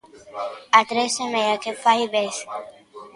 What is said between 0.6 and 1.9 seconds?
A tres, semella que